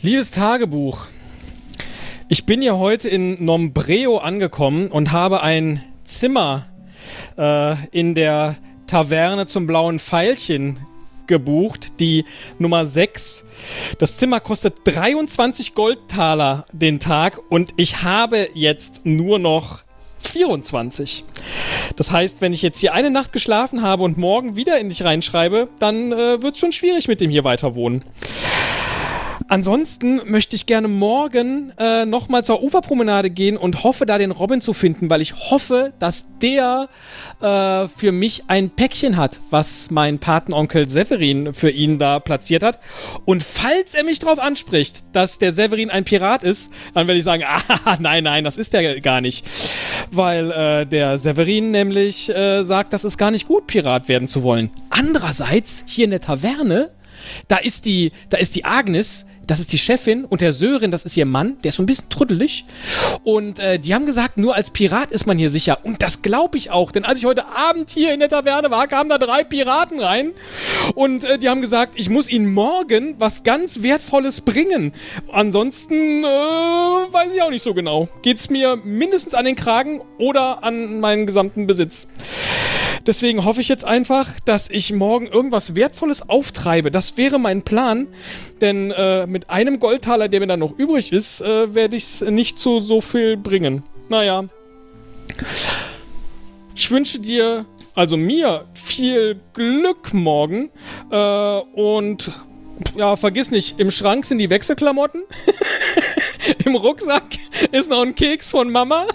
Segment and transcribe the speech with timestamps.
[0.00, 1.08] Liebes Tagebuch,
[2.28, 6.66] ich bin ja heute in Nombreo angekommen und habe ein Zimmer
[7.36, 8.54] äh, in der
[8.86, 10.78] Taverne zum blauen Pfeilchen
[11.26, 12.24] gebucht, die
[12.60, 13.44] Nummer 6.
[13.98, 19.82] Das Zimmer kostet 23 Goldtaler den Tag und ich habe jetzt nur noch
[20.20, 21.24] 24.
[21.96, 25.02] Das heißt, wenn ich jetzt hier eine Nacht geschlafen habe und morgen wieder in dich
[25.02, 28.04] reinschreibe, dann äh, wird es schon schwierig mit dem hier weiter wohnen.
[29.50, 34.60] Ansonsten möchte ich gerne morgen äh, nochmal zur Uferpromenade gehen und hoffe, da den Robin
[34.60, 36.90] zu finden, weil ich hoffe, dass der
[37.40, 42.78] äh, für mich ein Päckchen hat, was mein Patenonkel Severin für ihn da platziert hat.
[43.24, 47.24] Und falls er mich darauf anspricht, dass der Severin ein Pirat ist, dann werde ich
[47.24, 47.42] sagen,
[47.84, 49.46] ah, nein, nein, das ist der gar nicht.
[50.10, 54.42] Weil äh, der Severin nämlich äh, sagt, das ist gar nicht gut, Pirat werden zu
[54.42, 54.70] wollen.
[54.90, 56.90] Andererseits, hier in der Taverne,
[57.48, 61.04] da ist die, da ist die Agnes, das ist die Chefin und der Sören, das
[61.04, 62.66] ist ihr Mann, der ist so ein bisschen trüddelig.
[63.24, 65.78] Und äh, die haben gesagt, nur als Pirat ist man hier sicher.
[65.82, 68.86] Und das glaube ich auch, denn als ich heute Abend hier in der Taverne war,
[68.86, 70.32] kamen da drei Piraten rein
[70.94, 74.92] und äh, die haben gesagt, ich muss ihnen morgen was ganz Wertvolles bringen.
[75.32, 78.08] Ansonsten äh, weiß ich auch nicht so genau.
[78.22, 82.08] Geht's mir mindestens an den Kragen oder an meinen gesamten Besitz.
[83.08, 86.90] Deswegen hoffe ich jetzt einfach, dass ich morgen irgendwas Wertvolles auftreibe.
[86.90, 88.06] Das wäre mein Plan,
[88.60, 92.20] denn äh, mit einem Goldtaler, der mir dann noch übrig ist, äh, werde ich es
[92.20, 93.82] nicht zu so viel bringen.
[94.10, 94.44] Naja.
[96.74, 97.64] Ich wünsche dir,
[97.94, 100.68] also mir, viel Glück morgen.
[101.10, 102.30] Äh, und
[102.94, 105.22] ja, vergiss nicht, im Schrank sind die Wechselklamotten.
[106.66, 107.24] Im Rucksack
[107.72, 109.06] ist noch ein Keks von Mama.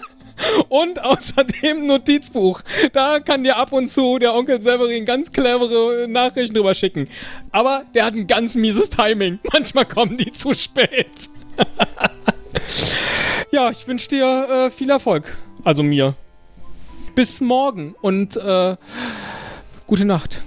[0.68, 2.60] Und außerdem Notizbuch.
[2.92, 7.08] Da kann dir ab und zu der Onkel Severin ganz clevere Nachrichten drüber schicken.
[7.50, 9.38] Aber der hat ein ganz mieses Timing.
[9.52, 11.10] Manchmal kommen die zu spät.
[13.50, 15.36] ja, ich wünsche dir äh, viel Erfolg.
[15.64, 16.14] Also mir.
[17.14, 18.76] Bis morgen und äh,
[19.86, 20.42] gute Nacht.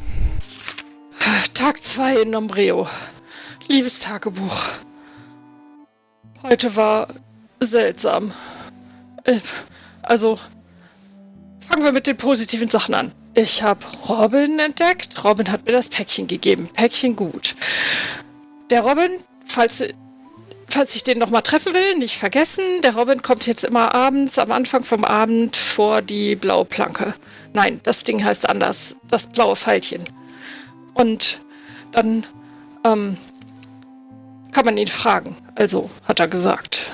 [1.54, 2.88] Tag 2 in Nombreo.
[3.68, 4.64] Liebes Tagebuch.
[6.44, 7.08] Heute war
[7.60, 8.32] seltsam.
[9.24, 9.40] Äh,
[10.08, 10.40] also,
[11.68, 13.12] fangen wir mit den positiven Sachen an.
[13.34, 15.24] Ich habe Robin entdeckt.
[15.24, 16.70] Robin hat mir das Päckchen gegeben.
[16.74, 17.56] Päckchen gut.
[18.72, 19.12] Der Robin,
[19.46, 19.84] falls,
[20.68, 24.52] falls ich den nochmal treffen will, nicht vergessen, der Robin kommt jetzt immer abends, am
[24.52, 27.14] Anfang vom Abend vor die blaue Planke.
[27.54, 28.96] Nein, das Ding heißt anders.
[29.08, 30.04] Das blaue Pfeilchen.
[30.94, 31.40] Und
[31.92, 32.26] dann
[32.84, 33.18] ähm,
[34.52, 35.36] kann man ihn fragen.
[35.56, 36.87] Also, hat er gesagt.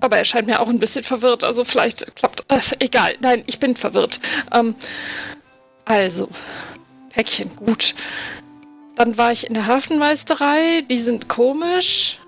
[0.00, 2.44] Aber er scheint mir auch ein bisschen verwirrt, also vielleicht klappt.
[2.48, 4.20] Äh, egal, nein, ich bin verwirrt.
[4.52, 4.74] Ähm,
[5.84, 6.28] also,
[7.10, 7.94] Päckchen, gut.
[8.94, 12.18] Dann war ich in der Hafenmeisterei, die sind komisch.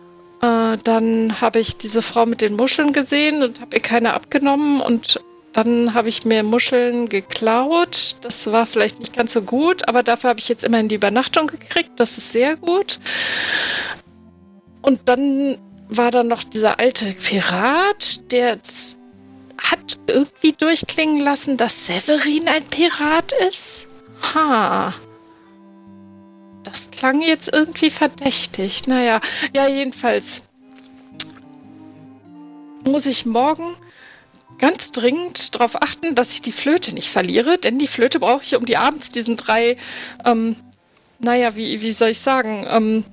[0.41, 4.81] Äh, dann habe ich diese Frau mit den Muscheln gesehen und habe ihr keine abgenommen
[4.81, 5.21] und
[5.53, 8.17] dann habe ich mir Muscheln geklaut.
[8.23, 11.49] Das war vielleicht nicht ganz so gut, aber dafür habe ich jetzt immerhin die Übernachtung
[11.49, 11.91] gekriegt.
[11.97, 13.01] Das ist sehr gut.
[14.81, 15.59] Und dann
[15.91, 18.59] war dann noch dieser alte Pirat, der
[19.59, 23.89] hat irgendwie durchklingen lassen, dass Severin ein Pirat ist.
[24.35, 24.95] Ha.
[26.63, 28.87] Das klang jetzt irgendwie verdächtig.
[28.87, 29.21] Naja,
[29.55, 30.43] ja, jedenfalls
[32.87, 33.77] muss ich morgen
[34.59, 38.55] ganz dringend darauf achten, dass ich die Flöte nicht verliere, denn die Flöte brauche ich,
[38.55, 39.77] um die abends diesen drei,
[40.25, 40.57] ähm,
[41.19, 43.05] naja, wie, wie soll ich sagen, ähm,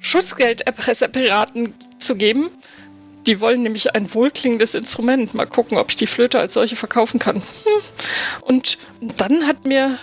[0.00, 2.50] Schutzgelderpresserpiraten zu geben.
[3.26, 5.34] Die wollen nämlich ein wohlklingendes Instrument.
[5.34, 7.36] Mal gucken, ob ich die Flöte als solche verkaufen kann.
[7.36, 7.42] Hm.
[8.42, 8.78] Und
[9.18, 9.98] dann hat mir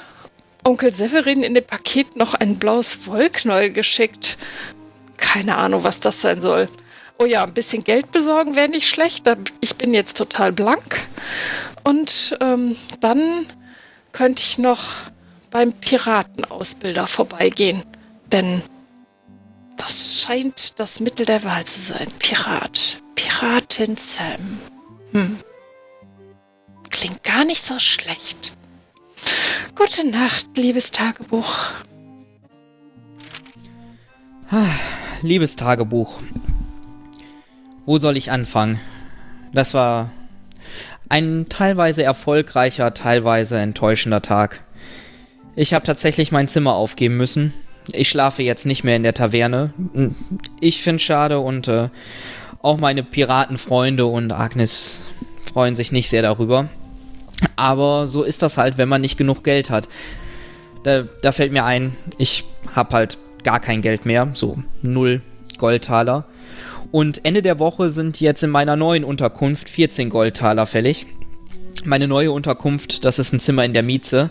[0.63, 4.37] Onkel Severin in dem Paket noch ein blaues Wollknäuel geschickt.
[5.17, 6.69] Keine Ahnung, was das sein soll.
[7.19, 9.25] Oh ja, ein bisschen Geld besorgen wäre nicht schlecht.
[9.61, 11.07] Ich bin jetzt total blank.
[11.83, 13.47] Und ähm, dann
[14.11, 14.83] könnte ich noch
[15.49, 17.83] beim Piratenausbilder vorbeigehen.
[18.31, 18.61] Denn
[19.77, 22.07] das scheint das Mittel der Wahl zu sein.
[22.19, 23.01] Pirat.
[23.15, 24.59] Piratin Sam.
[25.13, 25.37] Hm.
[26.89, 28.53] Klingt gar nicht so schlecht.
[29.75, 31.55] Gute Nacht, liebes Tagebuch.
[35.21, 36.19] Liebes Tagebuch.
[37.85, 38.79] Wo soll ich anfangen?
[39.53, 40.11] Das war
[41.09, 44.63] ein teilweise erfolgreicher, teilweise enttäuschender Tag.
[45.55, 47.53] Ich habe tatsächlich mein Zimmer aufgeben müssen,
[47.93, 49.73] ich schlafe jetzt nicht mehr in der Taverne.
[50.59, 51.89] Ich finde es schade und äh,
[52.61, 55.05] auch meine Piratenfreunde und Agnes
[55.51, 56.69] freuen sich nicht sehr darüber.
[57.55, 59.87] Aber so ist das halt, wenn man nicht genug Geld hat.
[60.83, 62.43] Da, da fällt mir ein, ich
[62.75, 65.21] habe halt gar kein Geld mehr, so null
[65.57, 66.25] Goldtaler.
[66.91, 71.07] Und Ende der Woche sind jetzt in meiner neuen Unterkunft 14 Goldtaler fällig.
[71.83, 74.29] Meine neue Unterkunft, das ist ein Zimmer in der Mieze.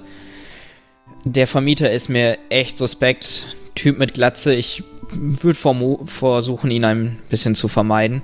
[1.25, 3.57] Der Vermieter ist mir echt suspekt.
[3.75, 4.55] Typ mit Glatze.
[4.55, 5.59] Ich würde
[6.07, 8.23] versuchen, ihn ein bisschen zu vermeiden.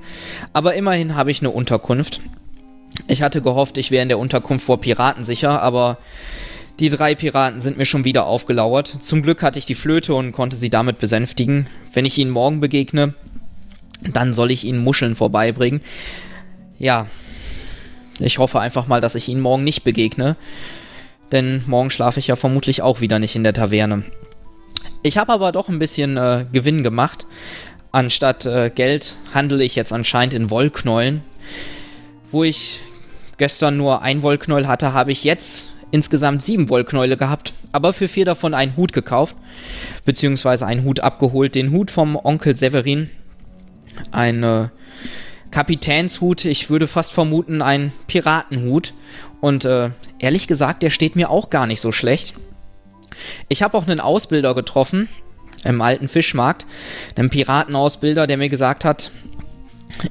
[0.53, 2.21] Aber immerhin habe ich eine Unterkunft.
[3.09, 5.99] Ich hatte gehofft, ich wäre in der Unterkunft vor Piraten sicher, aber
[6.79, 8.97] die drei Piraten sind mir schon wieder aufgelauert.
[9.01, 11.67] Zum Glück hatte ich die Flöte und konnte sie damit besänftigen.
[11.93, 13.15] Wenn ich ihnen morgen begegne,
[14.03, 15.81] dann soll ich ihnen Muscheln vorbeibringen.
[16.79, 17.07] Ja,
[18.19, 20.37] ich hoffe einfach mal, dass ich ihnen morgen nicht begegne.
[21.33, 24.05] Denn morgen schlafe ich ja vermutlich auch wieder nicht in der Taverne.
[25.03, 27.27] Ich habe aber doch ein bisschen äh, Gewinn gemacht.
[27.91, 31.23] Anstatt äh, Geld handle ich jetzt anscheinend in Wollknäulen.
[32.31, 32.81] Wo ich
[33.39, 38.25] gestern nur ein Wollknäuel hatte, habe ich jetzt insgesamt sieben Wollknäule gehabt, aber für vier
[38.25, 39.37] davon einen Hut gekauft,
[40.05, 41.55] beziehungsweise einen Hut abgeholt.
[41.55, 43.11] Den Hut vom Onkel Severin.
[44.11, 44.69] Ein äh,
[45.53, 48.95] Kapitänshut, ich würde fast vermuten, ein Piratenhut.
[49.41, 52.35] Und äh, ehrlich gesagt, der steht mir auch gar nicht so schlecht.
[53.49, 55.09] Ich habe auch einen Ausbilder getroffen
[55.65, 56.67] im alten Fischmarkt,
[57.17, 59.13] einen Piratenausbilder, der mir gesagt hat,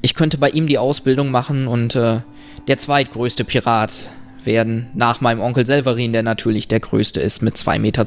[0.02, 2.22] ich könnte bei ihm die Ausbildung machen und äh,
[2.68, 4.12] der zweitgrößte Pirat
[4.44, 8.06] werden nach meinem Onkel Selverin, der natürlich der größte ist mit 2,10 Meter.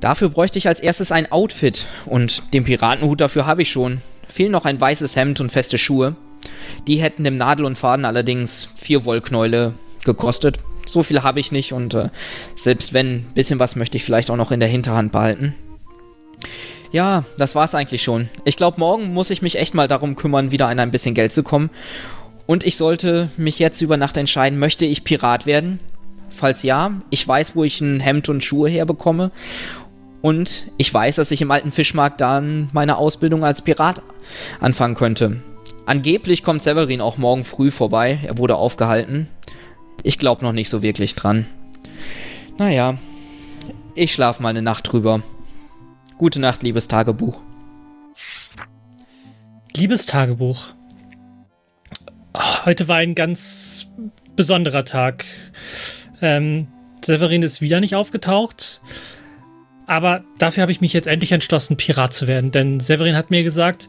[0.00, 4.00] Dafür bräuchte ich als erstes ein Outfit und den Piratenhut dafür habe ich schon.
[4.28, 6.16] Fehlen noch ein weißes Hemd und feste Schuhe.
[6.86, 10.58] Die hätten im Nadel und Faden allerdings vier Wollknäule gekostet.
[10.86, 12.08] So viel habe ich nicht und äh,
[12.54, 15.54] selbst wenn, ein bisschen was möchte ich vielleicht auch noch in der Hinterhand behalten.
[16.90, 18.28] Ja, das war's eigentlich schon.
[18.44, 21.32] Ich glaube, morgen muss ich mich echt mal darum kümmern, wieder an ein bisschen Geld
[21.32, 21.68] zu kommen.
[22.46, 25.80] Und ich sollte mich jetzt über Nacht entscheiden, möchte ich Pirat werden?
[26.30, 29.32] Falls ja, ich weiß, wo ich ein Hemd und Schuhe herbekomme.
[30.20, 34.02] Und ich weiß, dass ich im alten Fischmarkt dann meine Ausbildung als Pirat
[34.60, 35.42] anfangen könnte.
[35.86, 38.18] Angeblich kommt Severin auch morgen früh vorbei.
[38.24, 39.28] Er wurde aufgehalten.
[40.02, 41.46] Ich glaube noch nicht so wirklich dran.
[42.58, 42.98] Naja,
[43.94, 45.22] ich schlaf mal eine Nacht drüber.
[46.18, 47.42] Gute Nacht, liebes Tagebuch.
[49.76, 50.74] Liebes Tagebuch.
[52.64, 53.88] Heute war ein ganz
[54.36, 55.24] besonderer Tag.
[56.20, 56.66] Ähm,
[57.04, 58.80] Severin ist wieder nicht aufgetaucht.
[59.88, 62.52] Aber dafür habe ich mich jetzt endlich entschlossen, Pirat zu werden.
[62.52, 63.88] Denn Severin hat mir gesagt,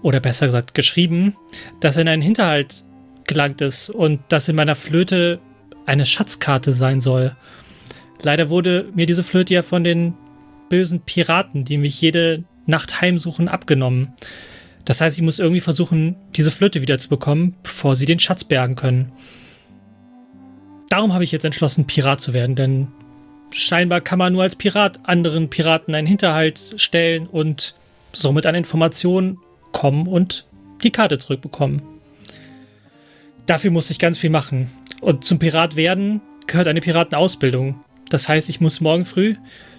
[0.00, 1.36] oder besser gesagt geschrieben,
[1.80, 2.84] dass er in einen Hinterhalt
[3.26, 5.40] gelangt ist und dass in meiner Flöte
[5.86, 7.36] eine Schatzkarte sein soll.
[8.22, 10.14] Leider wurde mir diese Flöte ja von den
[10.68, 14.12] bösen Piraten, die mich jede Nacht heimsuchen, abgenommen.
[14.84, 19.12] Das heißt, ich muss irgendwie versuchen, diese Flöte wiederzubekommen, bevor sie den Schatz bergen können.
[20.90, 22.88] Darum habe ich jetzt entschlossen, Pirat zu werden, denn
[23.52, 27.74] scheinbar kann man nur als Pirat anderen Piraten einen Hinterhalt stellen und
[28.12, 29.38] somit an Informationen
[29.72, 30.46] kommen und
[30.82, 31.82] die Karte zurückbekommen.
[33.46, 34.70] Dafür muss ich ganz viel machen.
[35.00, 37.80] Und zum Pirat werden gehört eine Piratenausbildung.
[38.08, 39.36] Das heißt, ich muss morgen früh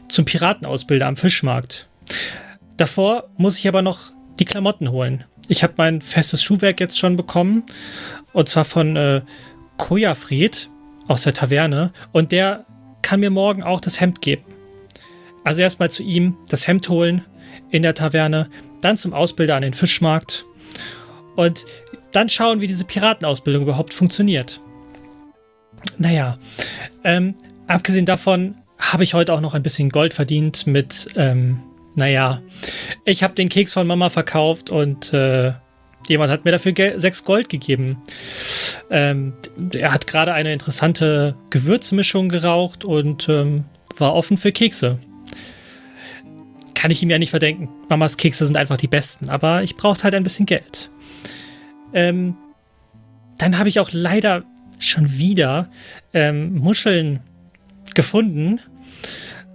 [0.07, 1.87] zum Piratenausbilder am Fischmarkt.
[2.77, 5.23] Davor muss ich aber noch die Klamotten holen.
[5.47, 7.63] Ich habe mein festes Schuhwerk jetzt schon bekommen.
[8.33, 9.21] Und zwar von äh,
[9.77, 10.69] Kojafried
[11.07, 11.91] aus der Taverne.
[12.11, 12.65] Und der
[13.05, 14.43] kann mir morgen auch das Hemd geben.
[15.43, 17.23] Also erstmal zu ihm das Hemd holen
[17.69, 18.49] in der Taverne,
[18.81, 20.43] dann zum Ausbilder an den Fischmarkt
[21.35, 21.65] und
[22.11, 24.59] dann schauen, wie diese Piratenausbildung überhaupt funktioniert.
[25.99, 26.39] Naja,
[27.03, 27.35] ähm,
[27.67, 31.61] abgesehen davon habe ich heute auch noch ein bisschen Gold verdient mit, ähm,
[31.93, 32.41] naja,
[33.05, 35.53] ich habe den Keks von Mama verkauft und äh,
[36.07, 38.01] jemand hat mir dafür sechs Gold gegeben.
[38.89, 39.33] Ähm,
[39.73, 43.65] er hat gerade eine interessante Gewürzmischung geraucht und ähm,
[43.97, 44.99] war offen für Kekse.
[46.73, 47.69] Kann ich ihm ja nicht verdenken.
[47.89, 50.91] Mamas Kekse sind einfach die besten, aber ich brauchte halt ein bisschen Geld.
[51.93, 52.35] Ähm,
[53.37, 54.43] dann habe ich auch leider
[54.77, 55.69] schon wieder
[56.13, 57.21] ähm, Muscheln
[57.93, 58.59] gefunden,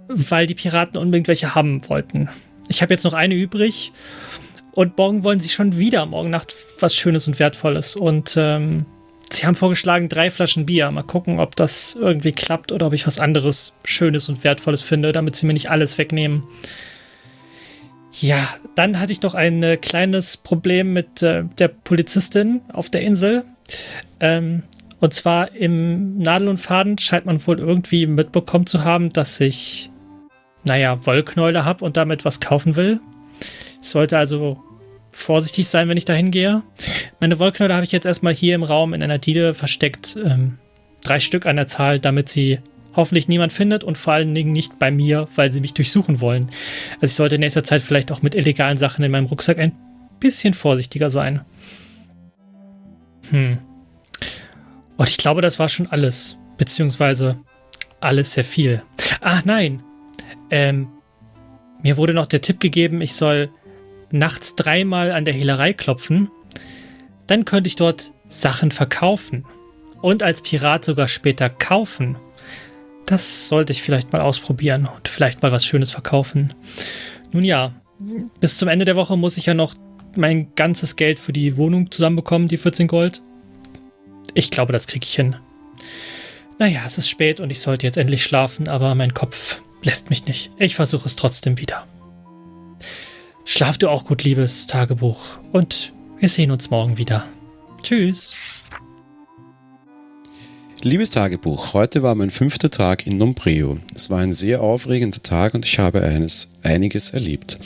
[0.07, 2.29] weil die Piraten unbedingt welche haben wollten.
[2.67, 3.93] Ich habe jetzt noch eine übrig
[4.71, 7.95] und morgen wollen sie schon wieder morgen Nacht was Schönes und Wertvolles.
[7.95, 8.85] Und ähm,
[9.33, 10.91] sie haben vorgeschlagen, drei Flaschen Bier.
[10.91, 15.11] Mal gucken, ob das irgendwie klappt oder ob ich was anderes Schönes und Wertvolles finde,
[15.11, 16.43] damit sie mir nicht alles wegnehmen.
[18.13, 23.01] Ja, dann hatte ich noch ein äh, kleines Problem mit äh, der Polizistin auf der
[23.01, 23.43] Insel.
[24.19, 24.63] Ähm,
[24.99, 29.89] und zwar im Nadel und Faden scheint man wohl irgendwie mitbekommen zu haben, dass ich,
[30.63, 32.99] naja, Wollknäule habe und damit was kaufen will.
[33.81, 34.61] Ich sollte also
[35.11, 36.63] vorsichtig sein, wenn ich da hingehe.
[37.19, 40.17] Meine Wollknäule habe ich jetzt erstmal hier im Raum in einer Diele versteckt.
[40.23, 40.57] Ähm,
[41.03, 42.59] drei Stück an der Zahl, damit sie
[42.95, 46.49] hoffentlich niemand findet und vor allen Dingen nicht bei mir, weil sie mich durchsuchen wollen.
[46.95, 49.75] Also ich sollte in nächster Zeit vielleicht auch mit illegalen Sachen in meinem Rucksack ein
[50.19, 51.41] bisschen vorsichtiger sein.
[53.29, 53.59] Hm.
[54.97, 56.37] Und ich glaube, das war schon alles.
[56.57, 57.37] Beziehungsweise
[58.01, 58.83] alles sehr viel.
[59.21, 59.81] Ach nein.
[60.49, 60.89] Ähm,
[61.81, 63.49] mir wurde noch der Tipp gegeben, ich soll
[64.13, 66.29] nachts dreimal an der Hehlerei klopfen.
[67.27, 69.45] Dann könnte ich dort Sachen verkaufen.
[70.01, 72.17] Und als Pirat sogar später kaufen.
[73.05, 76.53] Das sollte ich vielleicht mal ausprobieren und vielleicht mal was Schönes verkaufen.
[77.31, 77.73] Nun ja,
[78.39, 79.75] bis zum Ende der Woche muss ich ja noch
[80.15, 83.21] mein ganzes Geld für die Wohnung zusammenbekommen, die 14 Gold.
[84.33, 85.35] Ich glaube, das kriege ich hin.
[86.57, 90.25] Naja, es ist spät und ich sollte jetzt endlich schlafen, aber mein Kopf lässt mich
[90.25, 90.51] nicht.
[90.57, 91.87] Ich versuche es trotzdem wieder.
[93.53, 95.37] Schlaf du auch gut, liebes Tagebuch.
[95.51, 97.25] Und wir sehen uns morgen wieder.
[97.83, 98.63] Tschüss.
[100.81, 103.77] Liebes Tagebuch, heute war mein fünfter Tag in Nombreo.
[103.93, 107.57] Es war ein sehr aufregender Tag und ich habe eines, einiges erlebt.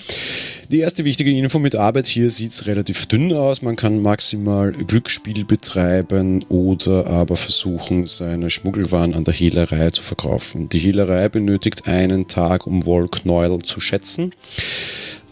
[0.72, 3.62] Die erste wichtige Info mit Arbeit hier sieht es relativ dünn aus.
[3.62, 10.68] Man kann maximal Glücksspiel betreiben oder aber versuchen, seine Schmuggelwaren an der Hehlerei zu verkaufen.
[10.68, 14.34] Die Hehlerei benötigt einen Tag, um Wollknäuel zu schätzen.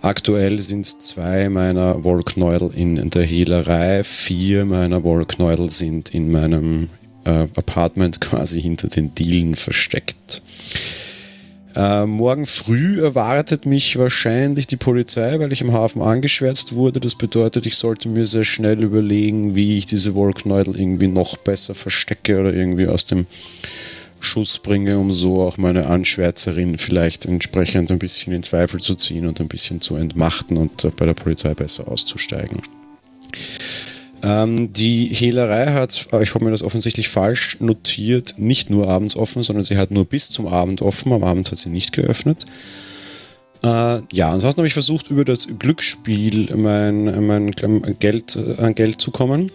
[0.03, 6.89] Aktuell sind zwei meiner Wollknäuel in der Hehlerei, vier meiner Wollknäuel sind in meinem
[7.23, 10.41] äh, Apartment quasi hinter den Dielen versteckt.
[11.73, 16.99] Äh, morgen früh erwartet mich wahrscheinlich die Polizei, weil ich im Hafen angeschwärzt wurde.
[16.99, 21.75] Das bedeutet, ich sollte mir sehr schnell überlegen, wie ich diese Wollknäuel irgendwie noch besser
[21.75, 23.25] verstecke oder irgendwie aus dem
[24.23, 29.27] Schuss bringe, um so auch meine Anschwärzerin vielleicht entsprechend ein bisschen in Zweifel zu ziehen
[29.27, 32.61] und ein bisschen zu entmachten und bei der Polizei besser auszusteigen.
[34.23, 39.43] Ähm, die Hehlerei hat, ich habe mir das offensichtlich falsch notiert, nicht nur abends offen,
[39.43, 41.11] sondern sie hat nur bis zum Abend offen.
[41.11, 42.45] Am Abend hat sie nicht geöffnet.
[43.63, 47.51] Äh, ja, ansonsten habe ich versucht, über das Glücksspiel mein, mein
[47.99, 49.51] Geld, an äh, Geld zu kommen.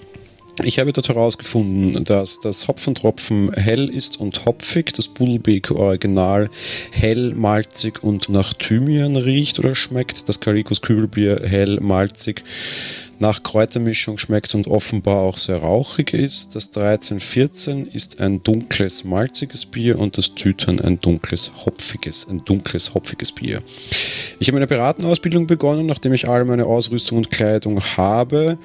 [0.65, 6.51] Ich habe dort herausgefunden, dass das Hopfentropfen hell ist und hopfig, das Bullbeak Original
[6.91, 12.45] hell, malzig und nach Thymian riecht oder schmeckt, das Calicos Kübelbier hell, malzig,
[13.21, 16.55] nach Kräutermischung schmeckt und offenbar auch sehr rauchig ist.
[16.55, 22.95] Das 1314 ist ein dunkles, malziges Bier und das Tütern ein dunkles, hopfiges, ein dunkles,
[22.95, 23.61] hopfiges Bier.
[24.39, 28.59] Ich habe eine Piratenausbildung begonnen, nachdem ich all meine Ausrüstung und Kleidung habe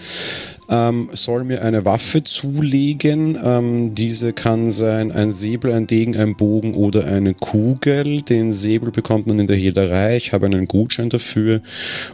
[0.70, 3.38] ähm, soll mir eine Waffe zulegen.
[3.43, 8.22] Ähm, diese kann sein ein Säbel, ein Degen, ein Bogen oder eine Kugel.
[8.22, 10.17] Den Säbel bekommt man in der Hederei.
[10.17, 11.62] Ich habe einen Gutschein dafür.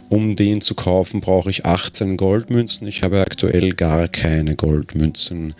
[0.08, 2.86] Um den zu kaufen, brauche ich 18 Goldmünzen.
[2.86, 5.54] Ich habe aktuell gar keine Goldmünzen.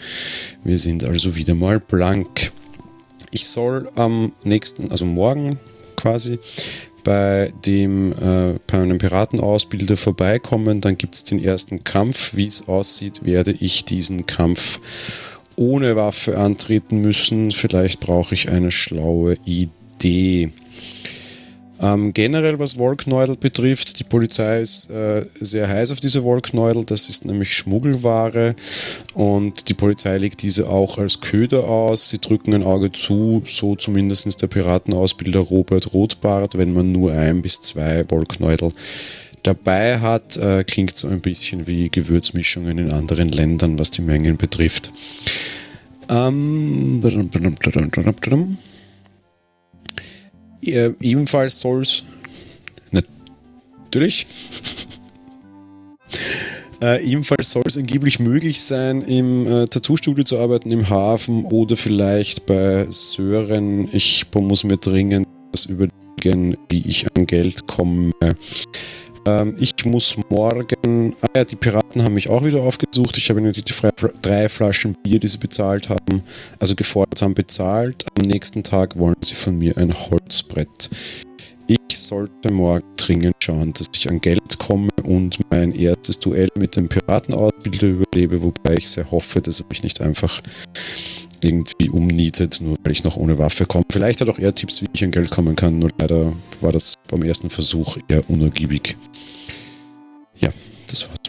[0.64, 2.52] Wir sind also wieder mal blank.
[3.30, 5.58] Ich soll am nächsten, also morgen
[5.96, 6.38] quasi,
[7.02, 12.36] bei dem äh, bei einem Piratenausbilder vorbeikommen, dann gibt es den ersten Kampf.
[12.36, 14.80] Wie es aussieht, werde ich diesen Kampf
[15.56, 17.50] ohne Waffe antreten müssen.
[17.50, 20.50] Vielleicht brauche ich eine schlaue Idee.
[21.82, 26.84] Ähm, generell, was Wollknäudel betrifft, die Polizei ist äh, sehr heiß auf diese Wollknäudel.
[26.84, 28.54] Das ist nämlich Schmuggelware
[29.14, 32.10] und die Polizei legt diese auch als Köder aus.
[32.10, 37.40] Sie drücken ein Auge zu, so zumindest der Piratenausbilder Robert Rothbart, wenn man nur ein
[37.40, 38.72] bis zwei Wollknäudel
[39.42, 40.36] dabei hat.
[40.36, 44.92] Äh, klingt so ein bisschen wie Gewürzmischungen in anderen Ländern, was die Mengen betrifft.
[46.10, 47.00] Ähm,
[50.66, 52.04] äh, ebenfalls soll es
[52.92, 54.26] natürlich
[56.80, 61.76] äh, ebenfalls soll es angeblich möglich sein, im äh, Tattoo-Studio zu arbeiten im Hafen oder
[61.76, 63.88] vielleicht bei Sören.
[63.92, 68.12] Ich muss mir dringend was überlegen, wie ich an Geld komme.
[69.26, 71.14] Ähm, ich muss morgen.
[71.22, 73.18] Ah ja, die Piraten haben mich auch wieder aufgesucht.
[73.18, 73.64] Ich habe ihnen die
[74.22, 76.22] drei Flaschen Bier, die sie bezahlt haben,
[76.58, 78.04] also gefordert haben, bezahlt.
[78.18, 80.90] Am nächsten Tag wollen sie von mir ein Holzbrett.
[81.66, 86.74] Ich sollte morgen dringend schauen, dass ich an Geld komme und mein erstes Duell mit
[86.74, 90.40] dem Piratenausbilder überlebe, wobei ich sehr hoffe, dass er mich nicht einfach
[91.40, 93.84] irgendwie umnietet, nur weil ich noch ohne Waffe komme.
[93.90, 96.94] Vielleicht hat auch er Tipps, wie ich an Geld kommen kann, nur leider war das
[97.10, 98.96] beim ersten Versuch eher unergiebig.
[100.36, 100.50] Ja,
[100.88, 101.20] das war's.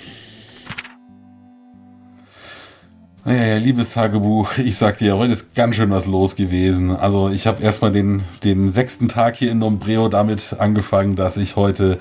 [3.24, 6.90] Ja, liebes Tagebuch, ich sag dir, heute ist ganz schön was los gewesen.
[6.90, 11.56] Also ich habe erstmal den, den sechsten Tag hier in Nombreo damit angefangen, dass ich
[11.56, 12.00] heute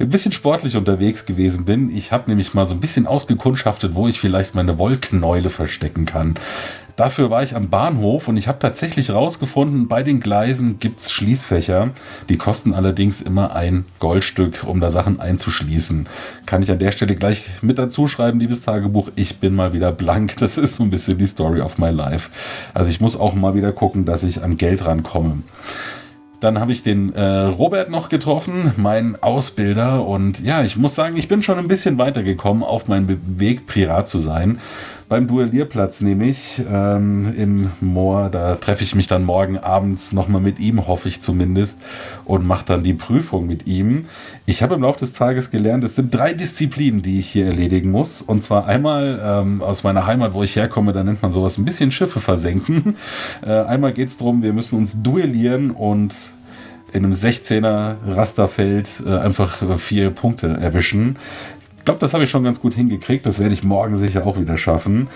[0.00, 1.94] ein bisschen sportlich unterwegs gewesen bin.
[1.94, 6.36] Ich habe nämlich mal so ein bisschen ausgekundschaftet, wo ich vielleicht meine Wollknäule verstecken kann.
[6.96, 11.12] Dafür war ich am Bahnhof und ich habe tatsächlich rausgefunden, bei den Gleisen gibt es
[11.12, 11.90] Schließfächer.
[12.28, 16.06] Die kosten allerdings immer ein Goldstück, um da Sachen einzuschließen.
[16.44, 19.92] Kann ich an der Stelle gleich mit dazu schreiben, liebes Tagebuch, ich bin mal wieder
[19.92, 20.36] blank.
[20.42, 22.30] Das ist so ein bisschen die Story of my life.
[22.74, 25.42] Also ich muss auch mal wieder gucken, dass ich an Geld rankomme.
[26.40, 30.04] Dann habe ich den äh, Robert noch getroffen, mein Ausbilder.
[30.04, 34.08] Und ja, ich muss sagen, ich bin schon ein bisschen weitergekommen auf meinem Weg, Pirat
[34.08, 34.58] zu sein
[35.12, 38.30] beim Duellierplatz nämlich ähm, im Moor.
[38.30, 41.82] Da treffe ich mich dann morgen abends nochmal mit ihm, hoffe ich zumindest,
[42.24, 44.06] und mache dann die Prüfung mit ihm.
[44.46, 47.90] Ich habe im Laufe des Tages gelernt, es sind drei Disziplinen, die ich hier erledigen
[47.90, 48.22] muss.
[48.22, 51.66] Und zwar einmal ähm, aus meiner Heimat, wo ich herkomme, da nennt man sowas ein
[51.66, 52.96] bisschen Schiffe versenken.
[53.42, 56.14] Äh, einmal geht es darum, wir müssen uns duellieren und
[56.92, 61.16] in einem 16er Rasterfeld äh, einfach vier Punkte erwischen.
[61.82, 63.26] Ich glaube, das habe ich schon ganz gut hingekriegt.
[63.26, 65.08] Das werde ich morgen sicher auch wieder schaffen.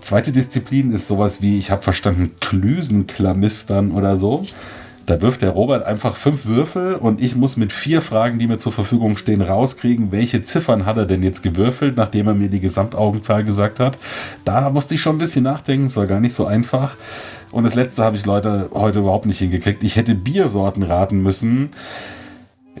[0.00, 4.42] Zweite Disziplin ist sowas wie, ich habe verstanden, Klüsenklamistern oder so.
[5.04, 8.56] Da wirft der Robert einfach fünf Würfel und ich muss mit vier Fragen, die mir
[8.56, 12.60] zur Verfügung stehen, rauskriegen, welche Ziffern hat er denn jetzt gewürfelt, nachdem er mir die
[12.60, 13.98] Gesamtaugenzahl gesagt hat.
[14.46, 16.96] Da musste ich schon ein bisschen nachdenken, es war gar nicht so einfach.
[17.50, 19.82] Und das letzte habe ich Leute heute überhaupt nicht hingekriegt.
[19.82, 21.68] Ich hätte Biersorten raten müssen.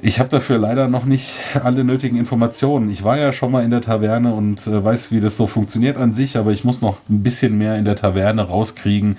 [0.02, 2.90] Ich habe dafür leider noch nicht alle nötigen Informationen.
[2.90, 5.96] Ich war ja schon mal in der Taverne und äh, weiß, wie das so funktioniert
[5.96, 9.16] an sich, aber ich muss noch ein bisschen mehr in der Taverne rauskriegen,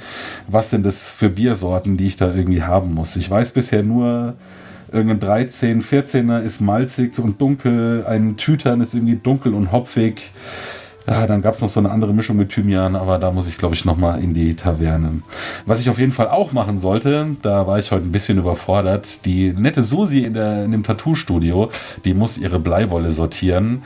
[0.48, 3.16] was sind das für Biersorten, die ich da irgendwie haben muss.
[3.16, 4.36] Ich weiß bisher nur,
[4.92, 10.32] irgendein 13, 14er ist malzig und dunkel, ein Tütern ist irgendwie dunkel und hopfig.
[11.10, 13.58] Ja, dann gab es noch so eine andere Mischung mit Thymian, aber da muss ich,
[13.58, 15.24] glaube ich, nochmal in die Taverne.
[15.66, 19.26] Was ich auf jeden Fall auch machen sollte, da war ich heute ein bisschen überfordert,
[19.26, 21.72] die nette Susi in, der, in dem Tattoo-Studio,
[22.06, 23.82] die muss ihre Bleiwolle sortieren.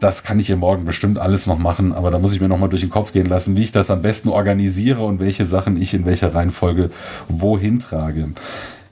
[0.00, 2.70] Das kann ich ihr morgen bestimmt alles noch machen, aber da muss ich mir nochmal
[2.70, 5.92] durch den Kopf gehen lassen, wie ich das am besten organisiere und welche Sachen ich
[5.92, 6.88] in welcher Reihenfolge
[7.28, 8.30] wohin trage.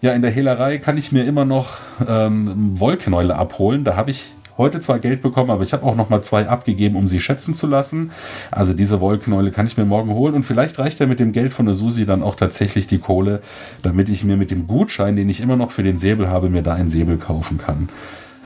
[0.02, 3.82] Ja, in der Hehlerei kann ich mir immer noch ähm, Wollknäule abholen.
[3.82, 6.96] Da habe ich heute zwar Geld bekommen, aber ich habe auch noch mal zwei abgegeben,
[6.96, 8.10] um sie schätzen zu lassen.
[8.50, 11.52] Also diese Wollknäule kann ich mir morgen holen und vielleicht reicht ja mit dem Geld
[11.52, 13.40] von der Susi dann auch tatsächlich die Kohle,
[13.82, 16.62] damit ich mir mit dem Gutschein, den ich immer noch für den Säbel habe, mir
[16.62, 17.88] da einen Säbel kaufen kann.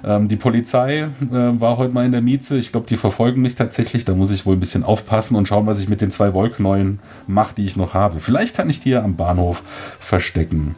[0.04, 2.56] Ähm, die Polizei äh, war heute mal in der Mieze.
[2.56, 4.04] Ich glaube, die verfolgen mich tatsächlich.
[4.04, 7.00] Da muss ich wohl ein bisschen aufpassen und schauen, was ich mit den zwei Wollknäulen
[7.26, 8.20] mache, die ich noch habe.
[8.20, 9.62] Vielleicht kann ich die ja am Bahnhof
[9.98, 10.74] verstecken.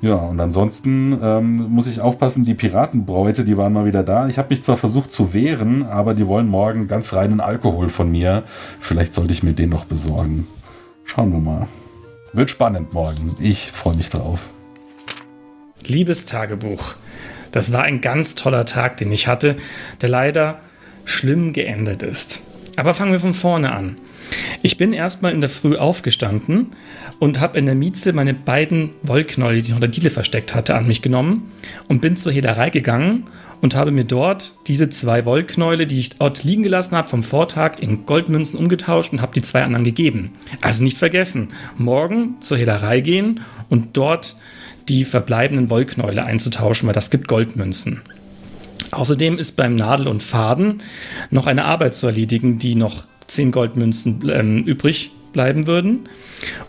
[0.00, 4.26] Ja, und ansonsten ähm, muss ich aufpassen, die Piratenbräute, die waren mal wieder da.
[4.28, 8.10] Ich habe mich zwar versucht zu wehren, aber die wollen morgen ganz reinen Alkohol von
[8.10, 8.42] mir.
[8.80, 10.46] Vielleicht sollte ich mir den noch besorgen.
[11.04, 11.68] Schauen wir mal.
[12.34, 13.36] Wird spannend morgen.
[13.38, 14.52] Ich freue mich drauf.
[15.86, 16.96] Liebes Tagebuch,
[17.54, 19.54] das war ein ganz toller Tag, den ich hatte,
[20.00, 20.58] der leider
[21.04, 22.42] schlimm geendet ist.
[22.76, 23.96] Aber fangen wir von vorne an.
[24.62, 26.72] Ich bin erstmal in der Früh aufgestanden
[27.20, 30.88] und habe in der Mieze meine beiden Wollknäule, die ich der Diele versteckt hatte, an
[30.88, 31.52] mich genommen
[31.86, 33.28] und bin zur Hederei gegangen
[33.60, 37.78] und habe mir dort diese zwei Wollknäule, die ich dort liegen gelassen habe vom Vortag,
[37.78, 40.32] in Goldmünzen umgetauscht und habe die zwei anderen gegeben.
[40.60, 44.34] Also nicht vergessen, morgen zur Hederei gehen und dort
[44.88, 48.02] die verbleibenden Wollknäule einzutauschen, weil das gibt Goldmünzen.
[48.90, 50.82] Außerdem ist beim Nadel und Faden
[51.30, 56.08] noch eine Arbeit zu erledigen, die noch 10 Goldmünzen ähm, übrig bleiben würden.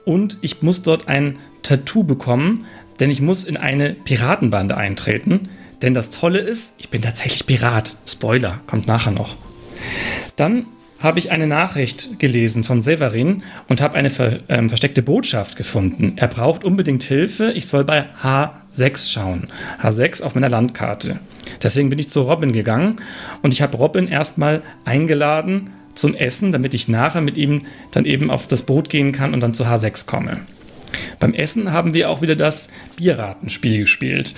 [0.05, 2.65] Und ich muss dort ein Tattoo bekommen,
[2.99, 5.49] denn ich muss in eine Piratenbande eintreten.
[5.81, 7.97] Denn das Tolle ist, ich bin tatsächlich Pirat.
[8.07, 9.35] Spoiler, kommt nachher noch.
[10.35, 10.65] Dann
[11.05, 16.13] habe ich eine Nachricht gelesen von Severin und habe eine ver ähm, versteckte Botschaft gefunden.
[16.17, 17.51] Er braucht unbedingt Hilfe.
[17.51, 19.47] Ich soll bei H6 schauen.
[19.81, 21.19] H6 auf meiner Landkarte.
[21.63, 22.97] Deswegen bin ich zu Robin gegangen
[23.43, 28.29] und ich habe Robin erstmal eingeladen, zum Essen, damit ich nachher mit ihm dann eben
[28.29, 30.41] auf das Boot gehen kann und dann zu H6 komme.
[31.19, 34.35] Beim Essen haben wir auch wieder das Bierratenspiel gespielt.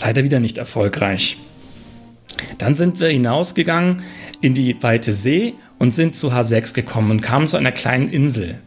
[0.00, 1.38] Leider wieder nicht erfolgreich.
[2.58, 4.02] Dann sind wir hinausgegangen
[4.40, 8.58] in die weite See und sind zu H6 gekommen und kamen zu einer kleinen Insel.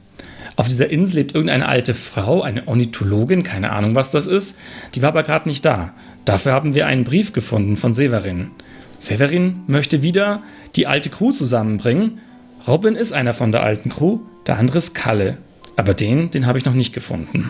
[0.56, 4.58] Auf dieser Insel lebt irgendeine alte Frau, eine Ornithologin, keine Ahnung, was das ist.
[4.96, 5.94] Die war aber gerade nicht da.
[6.26, 8.52] Dafür haben wir einen Brief gefunden von Severin.
[9.00, 10.44] Severin möchte wieder
[10.76, 12.20] die alte Crew zusammenbringen
[12.68, 15.38] Robin ist einer von der alten Crew, der andere ist Kalle.
[15.76, 17.50] Aber den, den habe ich noch nicht gefunden.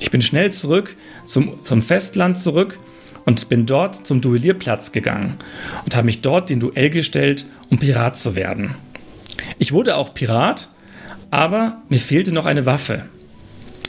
[0.00, 2.78] Ich bin schnell zurück zum, zum Festland zurück
[3.24, 5.36] und bin dort zum Duellierplatz gegangen
[5.84, 8.74] und habe mich dort den Duell gestellt, um Pirat zu werden.
[9.58, 10.68] Ich wurde auch Pirat,
[11.30, 13.04] aber mir fehlte noch eine Waffe.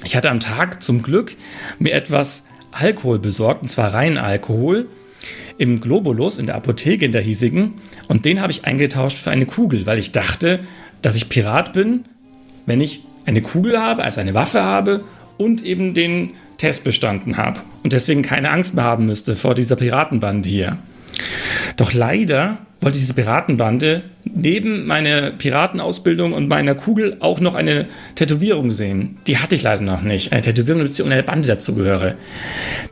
[0.03, 1.35] Ich hatte am Tag zum Glück
[1.79, 4.87] mir etwas Alkohol besorgt, und zwar reinen Alkohol,
[5.57, 7.75] im Globulus in der Apotheke in der hiesigen
[8.07, 10.61] und den habe ich eingetauscht für eine Kugel, weil ich dachte,
[11.03, 12.05] dass ich Pirat bin,
[12.65, 15.03] wenn ich eine Kugel habe, also eine Waffe habe
[15.37, 19.75] und eben den Test bestanden habe und deswegen keine Angst mehr haben müsste vor dieser
[19.75, 20.77] Piratenbande hier.
[21.77, 28.71] Doch leider wollte diese Piratenbande neben meiner Piratenausbildung und meiner Kugel auch noch eine Tätowierung
[28.71, 29.17] sehen.
[29.27, 30.31] Die hatte ich leider noch nicht.
[30.31, 32.15] Eine Tätowierung, damit eine Bande dazugehöre.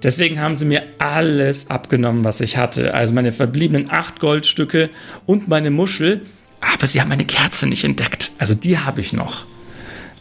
[0.04, 2.94] Deswegen haben sie mir alles abgenommen, was ich hatte.
[2.94, 4.92] Also meine verbliebenen acht Goldstücke
[5.26, 6.22] und meine Muschel.
[6.62, 8.32] Aber sie haben meine Kerze nicht entdeckt.
[8.38, 9.46] Also die habe ich noch.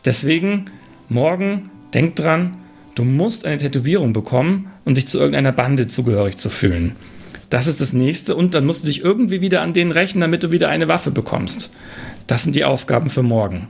[0.05, 0.67] Deswegen,
[1.09, 2.57] morgen, denk dran,
[2.95, 6.97] du musst eine Tätowierung bekommen, um dich zu irgendeiner Bande zugehörig zu fühlen.
[7.51, 10.43] Das ist das nächste und dann musst du dich irgendwie wieder an den rächen, damit
[10.43, 11.75] du wieder eine Waffe bekommst.
[12.27, 13.69] Das sind die Aufgaben für morgen.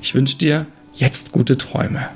[0.00, 2.08] Ich wünsche dir jetzt gute Träume.